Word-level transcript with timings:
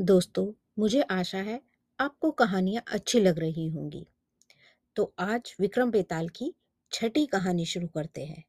दोस्तों, 0.00 0.52
मुझे 0.78 1.02
आशा 1.02 1.38
है 1.38 1.60
आपको 1.98 2.30
कहानियाँ 2.30 2.82
अच्छी 2.92 3.20
लग 3.20 3.38
रही 3.38 3.68
होंगी। 3.68 4.06
तो 4.96 5.14
आज 5.18 5.54
विक्रम 5.60 5.90
बेताल 5.90 6.28
की 6.28 6.54
छठी 6.92 7.26
कहानी 7.26 7.66
शुरू 7.66 7.86
करते 7.86 8.24
हैं, 8.24 8.44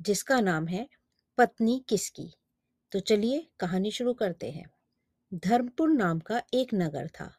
जिसका 0.00 0.40
नाम 0.40 0.66
है 0.66 0.88
पत्नी 1.38 1.84
किसकी? 1.88 2.34
तो 2.92 3.00
चलिए 3.00 3.46
कहानी 3.60 3.90
शुरू 3.90 4.14
करते 4.14 4.50
हैं। 4.50 4.70
धर्मपुर 5.34 5.90
नाम 5.90 6.18
का 6.18 6.42
एक 6.54 6.74
नगर 6.74 7.08
था, 7.08 7.30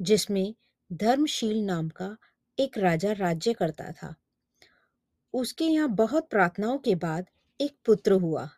जिसमें 0.00 0.54
धर्मशील 0.92 1.64
नाम 1.64 1.88
का 1.88 2.16
एक 2.58 2.78
राजा 2.78 3.12
राज्य 3.12 3.52
करता 3.52 3.92
था। 3.92 4.14
उसके 5.34 5.64
यहाँ 5.64 5.88
बहुत 5.88 6.28
प्रार्थनाओं 6.28 6.78
के 6.78 6.94
बाद 6.94 7.30
एक 7.60 7.76
पुत्र 7.86 8.12
हुआ। 8.12 8.48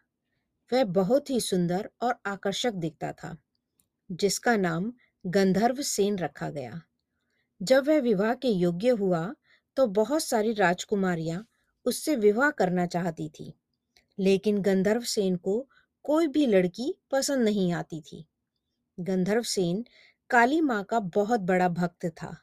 वह 0.72 0.84
बहुत 0.84 1.30
ही 1.30 1.40
सुंदर 1.40 1.90
और 2.02 2.18
आकर्षक 2.26 2.72
दिखता 2.72 3.12
था। 3.12 3.36
जिसका 4.10 4.56
नाम 4.56 4.92
गंधर्व 5.24 5.82
सेन 5.82 6.18
रखा 6.18 6.48
गया। 6.50 6.80
जब 7.60 7.86
वह 7.88 8.00
विवाह 8.00 8.34
के 8.34 8.48
योग्य 8.48 8.88
हुआ 8.98 9.26
तो 9.76 9.86
बहुत 9.94 10.22
सारी 10.22 10.52
राजकुमारियाँ 10.52 11.44
उससे 11.86 12.14
विवाह 12.16 12.50
करना 12.50 12.86
चाहती 12.86 13.28
थी, 13.30 13.52
लेकिन 14.18 14.60
गंधर्व 14.62 15.02
सेन 15.06 15.36
को 15.36 15.66
कोई 16.04 16.26
भी 16.26 16.46
लड़की 16.46 16.94
पसंद 17.10 17.44
नहीं 17.44 17.72
आती 17.72 18.00
थी। 18.02 18.24
गंधर्व 18.98 19.42
सेन 19.44 19.84
काली 20.30 20.60
माँ 20.60 20.82
का 20.84 21.00
बहुत 21.00 21.40
बड़ा 21.42 21.68
भक्त 21.68 22.06
था। 22.12 22.36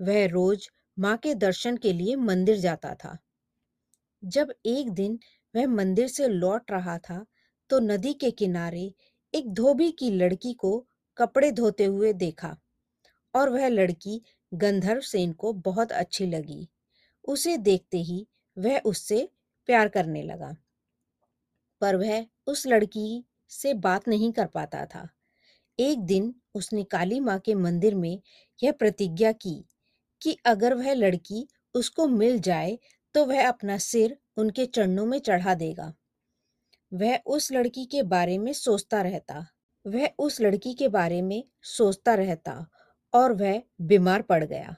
वह 0.00 0.26
रोज 0.26 0.68
माँ 0.96 1.16
के 1.16 1.34
दर्शन 1.36 1.76
के 1.76 1.92
लिए 1.92 2.16
मंदिर 2.16 2.56
जाता 2.58 2.94
था। 2.94 3.16
जब 4.22 4.52
एक 4.66 4.90
दिन 4.90 5.18
वह 5.54 5.66
मंदिर 5.68 6.08
से 6.08 6.28
लौट 6.28 6.70
रहा 6.70 6.98
था 7.00 7.24
तो 7.70 7.78
नदी 7.80 8.12
के 8.14 8.30
किनारे 8.32 8.92
एक 9.34 9.52
धोबी 9.54 9.90
की 9.92 10.10
लड़की 10.10 10.52
को 10.54 10.86
कपड़े 11.18 11.50
धोते 11.52 11.84
हुए 11.84 12.12
देखा 12.14 12.56
और 13.34 13.50
वह 13.50 13.68
लड़की 13.68 14.22
गंधर्व 14.52 15.00
सेन 15.00 15.32
को 15.32 15.52
बहुत 15.52 15.92
अच्छी 15.92 16.26
लगी। 16.26 16.68
उसे 17.24 17.56
देखते 17.58 17.98
ही 17.98 18.26
वह 18.58 18.78
उससे 18.80 19.28
प्यार 19.68 19.88
करने 19.88 20.22
लगा। 20.22 20.56
पर 21.82 21.96
वह 21.96 22.26
उस 22.46 22.66
लड़की 22.66 23.24
से 23.50 23.74
बात 23.74 24.08
नहीं 24.08 24.32
कर 24.32 24.46
पाता 24.46 24.86
था। 24.86 25.08
एक 25.78 26.00
दिन 26.00 26.34
उसने 26.54 26.84
काली 26.84 27.20
माँ 27.20 27.38
के 27.40 27.54
मंदिर 27.54 27.94
में 27.94 28.20
यह 28.62 28.72
प्रतिज्ञा 28.72 29.32
की 29.32 29.64
कि 30.22 30.36
अगर 30.46 30.74
वह 30.74 30.92
लड़की 30.94 31.48
उसको 31.74 32.06
मिल 32.08 32.38
जाए 32.40 32.78
तो 33.14 33.24
वह 33.24 33.48
अपना 33.48 33.78
सिर 33.78 34.18
उनके 34.36 34.66
चरणों 34.66 35.06
में 35.06 35.18
चढ़ा 35.18 35.54
देगा। 35.54 35.92
वह 36.92 37.18
उस 37.26 37.52
लड़की 37.52 37.84
के 37.86 38.02
बारे 38.04 38.38
में 38.38 38.52
सोचता 38.52 39.02
रहता 39.02 39.46
वह 39.86 40.08
उस 40.18 40.40
लड़की 40.40 40.74
के 40.74 40.88
बारे 40.88 41.22
में 41.22 41.42
सोचता 41.62 42.14
रहता 42.14 42.66
और 43.14 43.32
वह 43.32 43.62
बीमार 43.80 44.22
पड़ 44.22 44.44
गया। 44.44 44.76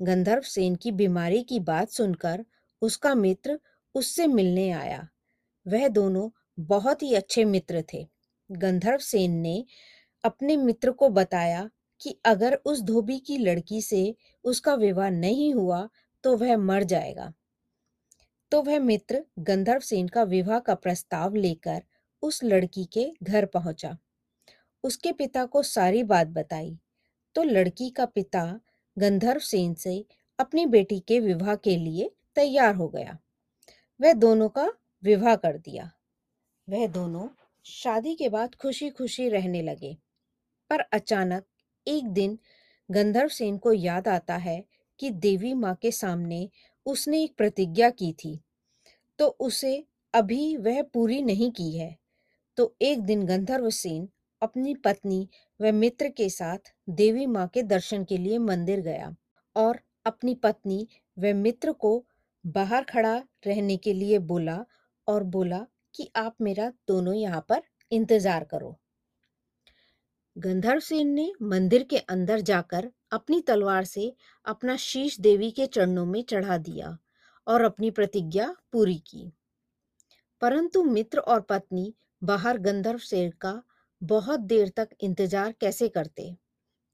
गंधर्व 0.00 0.42
सेन 0.42 0.76
की 0.76 0.92
बीमारी 0.92 1.42
की 1.42 1.60
बात 1.60 1.90
सुनकर 1.90 2.44
उसका 2.82 3.14
मित्र 3.14 3.58
उससे 3.94 4.26
मिलने 4.26 4.70
आया। 4.70 5.08
वह 5.66 5.88
दोनों 5.88 6.28
बहुत 6.60 7.02
ही 7.02 7.14
अच्छे 7.14 7.44
मित्र 7.44 7.84
थे। 7.92 8.06
गंधर्व 8.50 8.98
सेन 8.98 9.32
ने 9.32 9.64
अपने 10.24 10.56
मित्र 10.56 10.90
को 10.90 11.08
बताया 11.08 11.70
कि 12.00 12.16
अगर 12.24 12.54
उस 12.64 12.82
धोबी 12.82 13.18
की 13.18 13.38
लड़की 13.38 13.82
से 13.82 14.14
उसका 14.44 14.74
विवाह 14.74 15.10
नहीं 15.10 15.54
हुआ 15.54 15.88
तो 16.24 16.36
वह 16.36 16.56
मर 16.56 16.84
जाएगा। 16.84 17.32
तो 18.52 18.62
वह 18.62 18.78
मित्र 18.78 19.24
गंधर्व 19.38 19.80
सेन 19.80 20.08
का 20.08 20.22
विवाह 20.22 20.58
का 20.58 20.74
प्रस्ताव 20.74 21.34
लेकर 21.34 21.82
उस 22.22 22.44
लड़की 22.44 22.84
के 22.84 23.12
घर 23.22 23.46
पहुँचा। 23.46 23.96
उसके 24.84 25.12
पिता 25.12 25.44
को 25.44 25.62
सारी 25.62 26.02
बात 26.02 26.26
बताई। 26.26 26.78
तो 27.34 27.42
लड़की 27.42 27.90
का 27.90 28.06
पिता 28.06 28.60
गंधर्व 28.98 29.40
सेन 29.40 29.74
से 29.74 30.06
अपनी 30.38 30.66
बेटी 30.66 31.00
के 31.00 31.20
विवाह 31.20 31.56
के 31.56 31.76
लिए 31.76 32.10
तैयार 32.34 32.74
हो 32.74 32.88
गया। 32.88 33.18
वह 34.00 34.12
दोनों 34.12 34.48
का 34.48 34.72
विवाह 35.02 35.36
कर 35.36 35.58
दिया। 35.58 35.92
वह 36.68 36.86
दोनों 36.86 37.28
शादी 37.64 38.14
के 38.14 38.28
बाद 38.28 38.54
खुशी 38.54 38.90
खुशी 38.90 39.28
रहने 39.28 39.62
लगे। 39.62 39.98
पर 40.70 40.80
अचानक 40.80 41.44
एक 41.88 42.04
दिन 42.08 42.38
गंधर्व 42.90 43.28
सेन 43.28 43.58
को 43.58 43.72
याद 43.72 44.08
आता 44.08 44.36
है 44.36 44.64
कि 45.00 45.10
देवी 45.10 45.54
माँ 45.54 45.74
के 45.74 45.92
सामने 45.92 46.50
उसने 46.86 47.22
एक 47.22 47.36
प्रतिज्ञा 47.36 47.90
की 47.90 48.12
थी। 48.12 48.40
तो 49.18 49.26
उसे 49.26 49.86
अभी 50.14 50.56
वह 50.56 50.82
पूरी 50.82 51.22
नहीं 51.22 51.50
की 51.50 51.78
है। 51.78 51.98
तो 52.56 52.76
एक 52.82 53.00
दिन 53.00 53.26
गंधर्व 53.26 53.70
सेन 53.70 54.08
अपनी 54.42 54.74
पत्नी 54.74 55.28
व 55.60 55.72
मित्र 55.72 56.08
के 56.08 56.28
साथ 56.28 56.72
देवी 56.94 57.26
माँ 57.26 57.46
के 57.48 57.62
दर्शन 57.62 58.04
के 58.04 58.16
लिए 58.16 58.38
मंदिर 58.38 58.80
गया 58.80 59.14
और 59.56 59.80
अपनी 60.06 60.34
पत्नी 60.34 60.86
व 61.16 61.34
मित्र 61.34 61.72
को 61.72 61.92
बाहर 62.44 62.84
खड़ा 62.84 63.16
रहने 63.46 63.76
के 63.76 63.92
लिए 63.92 64.18
बोला 64.30 64.64
और 65.08 65.22
बोला 65.34 65.66
कि 65.94 66.10
आप 66.16 66.34
मेरा 66.40 66.68
दोनों 66.88 67.14
यहाँ 67.14 67.44
पर 67.48 67.62
इंतज़ार 67.92 68.44
करो। 68.44 68.76
गंधर्व 70.36 70.80
सेन 70.80 71.08
ने 71.08 71.30
मंदिर 71.42 71.82
के 71.82 71.98
अंदर 71.98 72.40
जाकर 72.40 72.90
अपनी 73.12 73.40
तलवार 73.40 73.84
से 73.84 74.12
अपना 74.46 74.76
शीश 74.76 75.18
देवी 75.20 75.50
के 75.50 75.66
चरणों 75.66 76.04
में 76.06 76.22
चढ़ा 76.22 76.56
दिया 76.58 76.96
और 77.46 77.62
अपनी 77.62 77.90
प्रतिज्ञा 77.90 78.54
पूरी 78.72 78.96
की। 79.08 79.30
परंतु 80.42 80.82
मित्र 80.84 81.18
और 81.18 81.40
पत्नी 81.40 81.92
बाहर 82.22 82.58
गंधर्व 82.58 82.98
सेन 83.00 83.30
का 83.40 83.52
बहुत 84.02 84.40
देर 84.40 84.68
तक 84.68 84.88
इंतज़ार 85.00 85.54
कैसे 85.60 85.88
करते? 85.88 86.36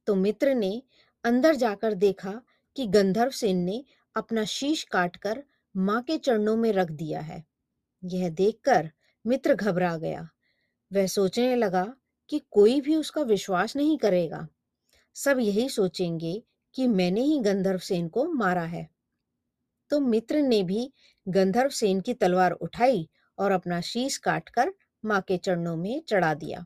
तो 0.07 0.15
मित्र 0.15 0.55
ने 0.55 0.83
अंदर 1.25 1.55
जाकर 1.55 1.95
देखा 1.95 2.41
कि 2.77 2.87
गंधर्व 2.87 3.31
सेन 3.31 3.57
ने 3.57 3.85
अपना 4.17 4.45
शीश 4.45 4.83
काटकर 4.83 5.43
माँ 5.77 6.03
के 6.03 6.19
चरणों 6.19 6.57
में 6.57 6.73
रख 6.73 6.91
दिया 6.91 7.21
है। 7.21 7.45
यह 8.05 8.29
देखकर 8.29 8.91
मित्र 9.27 9.55
घबरा 9.55 9.97
गया। 9.97 10.29
वह 10.93 11.07
सोचने 11.07 11.57
लगा 11.57 11.95
कि 12.29 12.41
कोई 12.51 12.81
भी 12.81 12.97
उसका 12.97 13.23
विश्वास 13.23 13.77
नहीं 13.77 13.99
करेगा। 13.99 14.47
सब 15.15 15.39
यही 15.39 15.69
सोचेंगे 15.69 16.43
कि 16.75 16.87
मैंने 16.87 17.21
ही 17.21 17.39
गंधर्व 17.39 17.79
सेन 17.79 18.09
को 18.09 18.25
मारा 18.33 18.63
है। 18.63 18.89
तो 19.91 20.01
मित्र 20.01 20.37
ने 20.37 20.63
भी 20.63 20.93
गंधर्व 21.29 21.71
सेन 21.71 22.01
की 22.01 22.15
तलवार 22.15 22.53
उठाई 22.53 23.09
और 23.39 23.53
अपना 23.53 23.81
शीश 23.81 24.17
काटकर 24.17 24.73
माँ 25.05 25.21
के 25.21 25.37
चरणों 25.37 25.77
में 25.77 26.03
चढ़ा 26.09 26.35
दिया। 26.35 26.65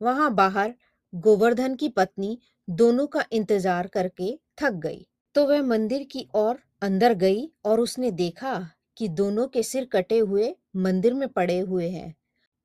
वहाँ 0.00 0.34
बाहर 0.34 0.74
गोवर्धन 1.12 1.74
की 1.74 1.88
पत्नी 1.88 2.38
दोनों 2.68 3.06
का 3.06 3.24
इंतज़ार 3.32 3.86
करके 3.86 4.32
थक 4.58 4.72
गई। 4.76 5.06
तो 5.34 5.46
वह 5.46 5.62
मंदिर 5.62 6.02
की 6.02 6.26
ओर 6.34 6.58
अंदर 6.82 7.14
गई 7.14 7.48
और 7.64 7.80
उसने 7.80 8.10
देखा 8.10 8.58
कि 8.96 9.08
दोनों 9.08 9.46
के 9.48 9.62
सिर 9.62 9.84
कटे 9.84 10.18
हुए 10.18 10.54
मंदिर 10.76 11.14
में 11.14 11.28
पड़े 11.28 11.58
हुए 11.58 11.88
हैं 11.88 12.14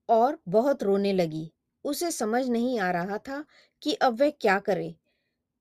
और 0.10 0.38
बहुत 0.50 0.84
रोने 0.84 1.14
लगी। 1.14 1.50
उसे 1.86 2.12
समझ 2.12 2.48
नहीं 2.50 2.80
आ 2.80 2.92
रहा 2.92 3.18
था 3.18 3.44
कि 3.82 3.94
अब 3.94 4.20
वह 4.22 4.30
क्या 4.32 4.58
करे। 4.60 4.94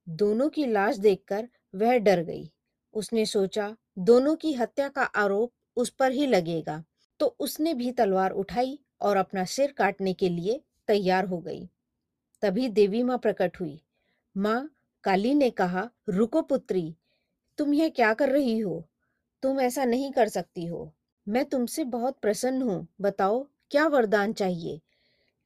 दोनों 0.07 0.49
की 0.49 0.67
लाश 0.67 0.97
देखकर 0.97 1.49
वह 1.75 1.97
डर 1.99 2.23
गई। 2.23 2.51
उसने 2.95 3.25
सोचा, 3.27 3.75
दोनों 3.99 4.35
की 4.37 4.53
हत्या 4.53 4.89
का 4.89 5.03
आरोप 5.03 5.53
उस 5.77 5.91
पर 5.91 6.13
ही 6.13 6.27
लगेगा। 6.27 6.83
तो 7.21 7.27
उसने 7.41 7.75
भी 7.75 7.91
तलवार 7.93 8.31
उठाई 8.33 8.79
और 9.01 9.17
अपना 9.17 9.45
सिर 9.45 9.73
काटने 9.73 10.13
के 10.15 10.29
लिए 10.29 10.61
तैयार 10.89 11.25
हो 11.25 11.39
गई। 11.39 11.69
तभी 12.43 12.69
देवी 12.69 13.03
माँ 13.03 13.19
प्रकट 13.19 13.61
हुई। 13.61 13.83
माँ, 14.37 14.71
काली 15.05 15.35
ने 15.35 15.51
कहा, 15.51 15.91
रुको 16.09 16.43
पुत्री, 16.43 16.97
तुम 17.59 17.75
यह 17.75 17.89
क्या 17.89 18.15
कर 18.15 18.29
रही 18.29 18.59
हो? 18.59 18.89
तुम 19.43 19.61
ऐसा 19.61 19.85
नहीं 19.85 20.13
कर 20.13 20.29
सकती 20.29 20.67
हो। 20.67 20.95
मैं 21.29 21.45
तुमसे 21.45 21.85
बहुत 21.85 22.19
प्रसन्न 22.23 22.63
हूँ। 22.63 22.89
बताओ, 23.01 23.47
क्या 23.71 23.87
वरदान 23.87 24.33
चाहिए? 24.33 24.81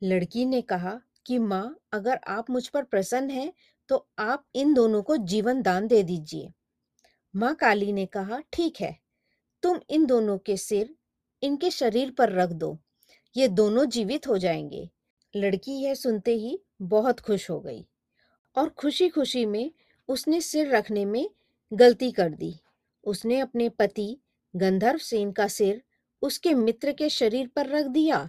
लड़की 0.02 0.44
ने 0.44 0.62
कहा 0.62 1.00
कि, 1.26 1.38
माँ, 1.38 1.78
अगर 1.92 2.20
आप 2.28 2.50
मुझ 2.50 2.68
पर 2.68 2.82
प्रसन्न 2.82 3.30
हैं 3.30 3.52
तो 3.88 4.06
आप 4.18 4.44
इन 4.54 4.74
दोनों 4.74 5.02
को 5.02 5.16
जीवन 5.16 5.62
दान 5.62 5.86
दे 5.86 6.02
दीजिए। 6.02 6.52
माँ, 7.36 7.54
काली 7.54 7.92
ने 7.92 8.06
कहा, 8.06 8.40
ठीक 8.52 8.80
है। 8.80 8.98
तुम 9.62 9.80
इन 9.90 10.06
दोनों 10.06 10.38
के 10.38 10.56
सिर, 10.56 10.94
इनके 11.42 11.70
शरीर 11.70 12.10
पर 12.10 12.32
रख 12.32 12.50
दो। 12.50 12.78
ये 13.36 13.48
दोनों 13.48 13.84
जीवित 13.84 14.26
हो 14.26 14.38
जाएँगे। 14.38 14.90
लड़की 15.36 15.72
यह 15.72 15.94
सुनते 15.94 16.34
ही 16.34 16.58
बहुत 16.82 17.20
खुश 17.20 17.50
हो 17.50 17.60
गई 17.60 17.86
और 18.56 18.68
खुशी 18.68 19.08
खुशी 19.08 19.46
में 19.46 19.70
उसने 20.08 20.40
सिर 20.40 20.68
रखने 20.68 21.04
में 21.04 21.30
गलती 21.72 22.10
कर 22.12 22.28
दी। 22.28 22.54
उसने 23.04 23.38
अपने 23.40 23.68
पति 23.68 24.16
गंधर्व 24.56 24.98
सेन 24.98 25.32
का 25.32 25.48
सिर 25.48 25.82
उसके 26.22 26.54
मित्र 26.54 26.92
के 26.92 27.08
शरीर 27.08 27.46
पर 27.46 27.66
रख 27.66 27.86
दिया 27.86 28.28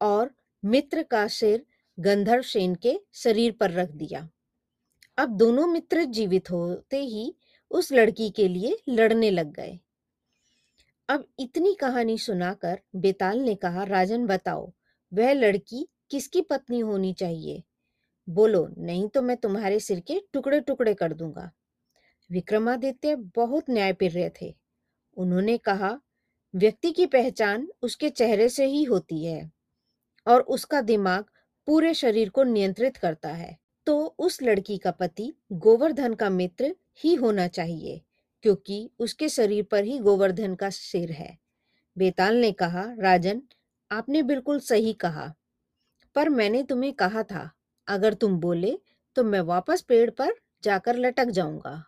और 0.00 0.30
मित्र 0.64 1.02
का 1.02 1.26
सिर 1.28 1.66
गंधर्व 1.98 2.42
सेन 2.42 2.74
के 2.74 3.00
शरीर 3.14 3.52
पर 3.52 3.70
रख 3.70 3.90
दिया। 3.90 4.28
अब 5.18 5.28
दोनों 5.28 5.66
मित्र 5.66 6.04
जीवित 6.04 6.50
होते 6.50 7.02
ही 7.04 7.34
उस 7.70 7.92
लड़की 7.92 8.30
के 8.30 8.48
लिए 8.48 8.78
लड़ने 8.88 9.30
लग 9.30 9.52
गए। 9.52 9.78
अब 11.08 11.26
इतनी 11.38 11.74
कहानी 11.74 12.18
सुनाकर 12.18 12.80
बेताल 12.96 13.38
ने 13.38 13.54
कहा, 13.54 13.84
राजन, 13.84 14.26
बताओ, 14.26 14.72
वह 15.12 15.32
लड़की 15.32 15.88
किसकी 16.10 16.40
पत्नी 16.40 16.80
होनी 16.80 17.12
चाहिए? 17.12 17.62
बोलो, 18.28 18.68
नहीं 18.78 19.08
तो 19.08 19.22
मैं 19.22 19.36
तुम्हारे 19.36 19.80
सिर 19.80 20.00
के 20.00 20.20
टुकड़े 20.32 20.60
टुकड़े 20.60 20.94
कर 20.94 21.12
दूँगा। 21.12 21.50
विक्रमादित्य 22.30 23.16
बहुत 23.16 23.70
न्यायप्रिय 23.70 24.32
थे। 24.42 24.54
उन्होंने 25.16 25.58
कहा, 25.58 26.00
व्यक्ति 26.54 26.92
की 26.92 27.06
पहचान 27.06 27.68
उसके 27.82 28.10
चेहरे 28.10 28.48
से 28.48 28.66
ही 28.66 28.84
होती 28.84 29.24
है 29.24 29.50
और 30.26 30.40
उसका 30.40 30.80
दिमाग 30.80 31.24
पूरे 31.66 31.94
शरीर 31.94 32.28
को 32.28 32.42
नियंत्रित 32.42 32.96
करता 32.96 33.28
है। 33.28 33.58
तो 33.86 34.16
उस 34.18 34.42
लड़की 34.42 34.78
का 34.78 34.90
पति 34.90 35.32
गोवर्धन 35.52 36.14
का 36.14 36.30
मित्र 36.30 36.74
ही 36.98 37.14
होना 37.14 37.48
चाहिए, 37.48 38.00
क्योंकि 38.42 38.90
उसके 38.98 39.28
शरीर 39.28 39.64
पर 39.64 39.84
ही 39.84 39.98
गोवर्धन 39.98 40.54
का 40.54 40.70
सिर 40.70 41.12
है। 41.12 41.38
बेताल 41.96 42.36
ने 42.36 42.52
कहा, 42.52 42.84
राजन, 42.98 43.42
आपने 43.90 44.22
बिल्कुल 44.22 44.60
सही 44.60 44.92
कहा। 44.92 45.34
पर 46.18 46.28
मैंने 46.28 46.62
तुम्हें 46.62 46.92
कहा 46.92 47.22
था, 47.22 47.50
अगर 47.88 48.14
तुम 48.14 48.38
बोले 48.40 48.78
तो 49.16 49.24
मैं 49.24 49.40
वापस 49.40 49.80
पेड़ 49.80 50.10
पर 50.10 50.32
जाकर 50.62 50.96
लटक 50.96 51.24
जाऊँगा। 51.24 51.84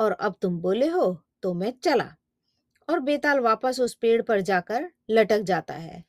और 0.00 0.12
अब 0.12 0.34
तुम 0.42 0.58
बोले 0.58 0.88
हो 0.88 1.22
तो 1.42 1.54
मैं 1.54 1.72
चला। 1.82 2.16
और 2.88 3.00
बेताल 3.00 3.40
वापस 3.40 3.80
उस 3.80 3.94
पेड़ 3.94 4.22
पर 4.22 4.40
जाकर 4.40 4.90
लटक 5.10 5.40
जाता 5.40 5.74
है। 5.74 6.04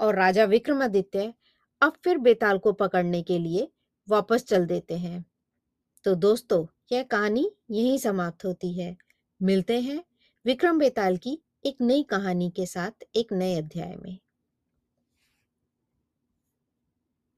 और 0.00 0.14
राजा 0.14 0.44
विक्रमादित्य 0.44 1.34
अब 1.82 1.92
फिर 2.04 2.18
बेताल 2.18 2.58
को 2.58 2.72
पकड़ने 2.72 3.22
के 3.22 3.38
लिए 3.38 3.72
वापस 4.08 4.44
चल 4.44 4.66
देते 4.66 4.98
हैं। 4.98 5.24
तो 6.04 6.14
दोस्तों, 6.14 6.66
यह 6.92 7.02
कहानी 7.02 7.50
यहीं 7.70 7.98
समाप्त 7.98 8.44
होती 8.44 8.80
है। 8.80 8.96
मिलते 9.42 9.80
हैं 9.80 10.04
विक्रम 10.44 10.78
बेताल 10.78 11.16
की 11.16 11.42
एक 11.66 11.76
नई 11.80 12.02
कहानी 12.02 12.50
के 12.50 12.66
साथ 12.66 13.04
एक 13.16 13.32
नए 13.32 13.56
अध्याय 13.56 13.96
में। 13.96 14.18